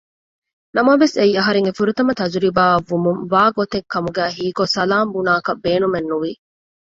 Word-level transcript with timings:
ނަމަވެސް 0.75 1.15
އެއީ 1.19 1.33
އަހަރެންގެ 1.39 1.73
ފުރަތަމަ 1.77 2.11
ތަޖުރިބާއަށްވުމުން 2.19 3.19
ވާގޮތެއް 3.33 3.87
ކަމުގައި 3.93 4.33
ހީކޮށް 4.37 4.73
ސަލާން 4.75 5.09
ބުނާކަށް 5.13 5.61
ބޭނުމެއްނުވި 5.63 6.31